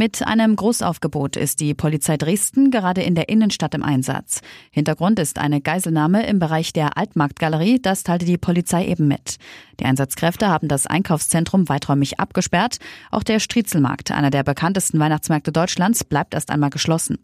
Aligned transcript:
Mit 0.00 0.24
einem 0.24 0.54
Großaufgebot 0.54 1.34
ist 1.34 1.58
die 1.58 1.74
Polizei 1.74 2.16
Dresden 2.16 2.70
gerade 2.70 3.02
in 3.02 3.16
der 3.16 3.28
Innenstadt 3.28 3.74
im 3.74 3.82
Einsatz. 3.82 4.42
Hintergrund 4.70 5.18
ist 5.18 5.40
eine 5.40 5.60
Geiselnahme 5.60 6.24
im 6.24 6.38
Bereich 6.38 6.72
der 6.72 6.96
Altmarktgalerie, 6.96 7.80
das 7.82 8.04
teilte 8.04 8.24
die 8.24 8.38
Polizei 8.38 8.86
eben 8.86 9.08
mit. 9.08 9.38
Die 9.80 9.84
Einsatzkräfte 9.84 10.46
haben 10.46 10.68
das 10.68 10.86
Einkaufszentrum 10.86 11.68
weiträumig 11.68 12.20
abgesperrt. 12.20 12.78
Auch 13.10 13.24
der 13.24 13.40
Striezelmarkt, 13.40 14.12
einer 14.12 14.30
der 14.30 14.44
bekanntesten 14.44 15.00
Weihnachtsmärkte 15.00 15.50
Deutschlands, 15.50 16.04
bleibt 16.04 16.32
erst 16.32 16.52
einmal 16.52 16.70
geschlossen. 16.70 17.18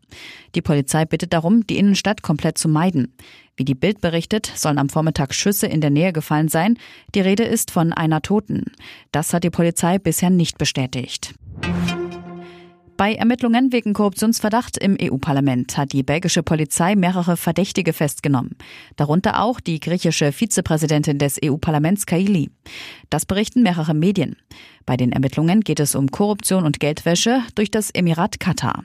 Die 0.57 0.63
Polizei 0.63 1.05
bittet 1.05 1.33
darum, 1.33 1.65
die 1.69 1.79
Innenstadt 1.79 2.23
komplett 2.23 2.59
zu 2.59 2.69
meiden. 2.69 3.15
Wie 3.57 3.65
die 3.65 3.77
Bild 3.77 4.01
berichtet, 4.01 4.51
sollen 4.53 4.79
am 4.79 4.89
Vormittag 4.89 5.33
Schüsse 5.33 5.69
in 5.69 5.81
der 5.81 5.91
Nähe 5.91 6.13
gefallen 6.13 6.49
sein. 6.49 6.77
Die 7.15 7.21
Rede 7.21 7.45
ist 7.45 7.71
von 7.71 7.93
einer 7.93 8.21
Toten. 8.21 8.65
Das 9.13 9.33
hat 9.33 9.45
die 9.45 9.51
Polizei 9.51 10.01
bisher 10.01 10.31
nicht 10.31 10.59
bestätigt. 10.59 11.35
Bei 12.97 13.15
Ermittlungen 13.15 13.73
wegen 13.73 13.93
Korruptionsverdacht 13.93 14.79
im 14.79 14.97
EU-Parlament 15.01 15.77
hat 15.77 15.93
die 15.93 16.05
belgische 16.05 16.45
Polizei 16.45 16.95
mehrere 16.95 17.37
Verdächtige 17.37 17.93
festgenommen. 17.93 18.57
Darunter 18.95 19.43
auch 19.43 19.59
die 19.59 19.81
griechische 19.81 20.31
Vizepräsidentin 20.31 21.19
des 21.19 21.41
EU-Parlaments 21.45 22.07
Kaili. 22.07 22.51
Das 23.11 23.27
berichten 23.27 23.63
mehrere 23.63 23.95
Medien. 23.95 24.37
Bei 24.87 24.97
den 24.97 25.11
Ermittlungen 25.11 25.63
geht 25.63 25.81
es 25.81 25.97
um 25.97 26.11
Korruption 26.11 26.65
und 26.65 26.79
Geldwäsche 26.79 27.43
durch 27.57 27.71
das 27.71 27.91
Emirat 27.91 28.39
Katar. 28.39 28.85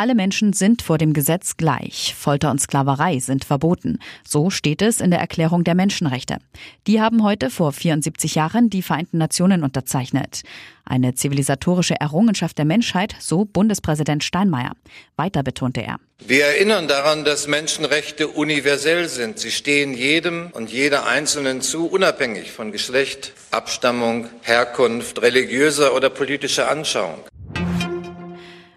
Alle 0.00 0.14
Menschen 0.14 0.54
sind 0.54 0.80
vor 0.80 0.96
dem 0.96 1.12
Gesetz 1.12 1.58
gleich. 1.58 2.14
Folter 2.18 2.50
und 2.50 2.58
Sklaverei 2.58 3.18
sind 3.18 3.44
verboten. 3.44 3.98
So 4.26 4.48
steht 4.48 4.80
es 4.80 5.02
in 5.02 5.10
der 5.10 5.20
Erklärung 5.20 5.62
der 5.62 5.74
Menschenrechte. 5.74 6.38
Die 6.86 7.02
haben 7.02 7.22
heute 7.22 7.50
vor 7.50 7.70
74 7.70 8.34
Jahren 8.34 8.70
die 8.70 8.80
Vereinten 8.80 9.18
Nationen 9.18 9.62
unterzeichnet. 9.62 10.40
Eine 10.86 11.14
zivilisatorische 11.14 12.00
Errungenschaft 12.00 12.56
der 12.56 12.64
Menschheit, 12.64 13.14
so 13.20 13.44
Bundespräsident 13.44 14.24
Steinmeier. 14.24 14.72
Weiter 15.16 15.42
betonte 15.42 15.82
er. 15.82 15.98
Wir 16.26 16.46
erinnern 16.46 16.88
daran, 16.88 17.26
dass 17.26 17.46
Menschenrechte 17.46 18.26
universell 18.28 19.06
sind. 19.06 19.38
Sie 19.38 19.50
stehen 19.50 19.92
jedem 19.92 20.48
und 20.52 20.72
jeder 20.72 21.04
Einzelnen 21.08 21.60
zu, 21.60 21.86
unabhängig 21.86 22.52
von 22.52 22.72
Geschlecht, 22.72 23.34
Abstammung, 23.50 24.28
Herkunft, 24.40 25.20
religiöser 25.20 25.94
oder 25.94 26.08
politischer 26.08 26.70
Anschauung. 26.70 27.18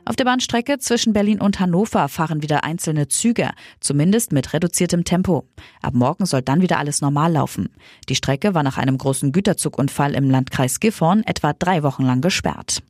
Auf 0.05 0.17
der 0.17 0.25
Bahnstrecke 0.25 0.79
zwischen 0.79 1.13
Berlin 1.13 1.39
und 1.39 1.59
Hannover 1.61 2.09
fahren 2.09 2.41
wieder 2.41 2.65
einzelne 2.65 3.07
Züge, 3.07 3.51
zumindest 3.79 4.33
mit 4.33 4.53
reduziertem 4.53 5.05
Tempo. 5.05 5.47
Ab 5.81 5.93
morgen 5.93 6.25
soll 6.25 6.41
dann 6.41 6.61
wieder 6.61 6.77
alles 6.77 7.01
normal 7.01 7.31
laufen. 7.31 7.69
Die 8.09 8.15
Strecke 8.15 8.53
war 8.53 8.63
nach 8.63 8.77
einem 8.77 8.97
großen 8.97 9.31
Güterzugunfall 9.31 10.13
im 10.13 10.29
Landkreis 10.29 10.81
Gifhorn 10.81 11.23
etwa 11.23 11.53
drei 11.53 11.83
Wochen 11.83 12.03
lang 12.03 12.19
gesperrt. 12.19 12.83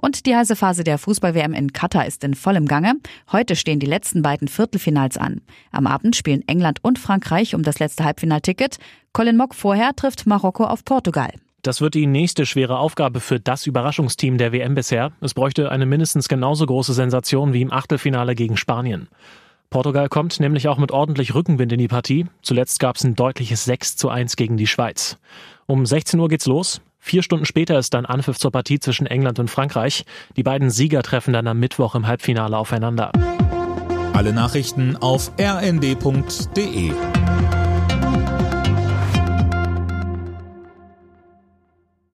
Und 0.00 0.26
die 0.26 0.34
heiße 0.34 0.56
Phase 0.56 0.84
der 0.84 0.98
Fußball-WM 0.98 1.54
in 1.54 1.72
Katar 1.72 2.06
ist 2.06 2.24
in 2.24 2.34
vollem 2.34 2.66
Gange. 2.66 2.94
Heute 3.30 3.54
stehen 3.56 3.80
die 3.80 3.86
letzten 3.86 4.22
beiden 4.22 4.48
Viertelfinals 4.48 5.16
an. 5.16 5.40
Am 5.70 5.86
Abend 5.86 6.16
spielen 6.16 6.46
England 6.46 6.78
und 6.82 6.98
Frankreich 6.98 7.54
um 7.54 7.62
das 7.62 7.78
letzte 7.78 8.04
Halbfinalticket. 8.04 8.78
Colin 9.12 9.36
Mock 9.36 9.54
vorher 9.54 9.94
trifft 9.94 10.26
Marokko 10.26 10.64
auf 10.64 10.84
Portugal. 10.84 11.32
Das 11.62 11.80
wird 11.80 11.94
die 11.94 12.06
nächste 12.06 12.46
schwere 12.46 12.78
Aufgabe 12.78 13.20
für 13.20 13.40
das 13.40 13.66
Überraschungsteam 13.66 14.38
der 14.38 14.52
WM 14.52 14.74
bisher. 14.74 15.12
Es 15.20 15.34
bräuchte 15.34 15.70
eine 15.72 15.86
mindestens 15.86 16.28
genauso 16.28 16.64
große 16.66 16.94
Sensation 16.94 17.52
wie 17.52 17.62
im 17.62 17.72
Achtelfinale 17.72 18.34
gegen 18.34 18.56
Spanien. 18.56 19.08
Portugal 19.70 20.08
kommt 20.08 20.38
nämlich 20.40 20.68
auch 20.68 20.78
mit 20.78 20.92
ordentlich 20.92 21.34
Rückenwind 21.34 21.72
in 21.72 21.78
die 21.78 21.88
Partie. 21.88 22.26
Zuletzt 22.42 22.80
gab 22.80 22.96
es 22.96 23.04
ein 23.04 23.16
deutliches 23.16 23.64
6 23.64 23.96
zu 23.96 24.08
1 24.08 24.36
gegen 24.36 24.56
die 24.56 24.66
Schweiz. 24.66 25.18
Um 25.66 25.84
16 25.84 26.18
Uhr 26.18 26.28
geht's 26.28 26.46
los. 26.46 26.80
Vier 27.00 27.22
Stunden 27.22 27.44
später 27.44 27.78
ist 27.78 27.92
dann 27.92 28.06
Anpfiff 28.06 28.38
zur 28.38 28.50
Partie 28.50 28.80
zwischen 28.80 29.06
England 29.06 29.38
und 29.38 29.50
Frankreich. 29.50 30.04
Die 30.36 30.42
beiden 30.42 30.70
Sieger 30.70 31.02
treffen 31.02 31.32
dann 31.32 31.46
am 31.46 31.58
Mittwoch 31.58 31.94
im 31.94 32.06
Halbfinale 32.06 32.56
aufeinander. 32.56 33.12
Alle 34.14 34.32
Nachrichten 34.32 34.96
auf 34.96 35.32
rnd.de 35.38 36.92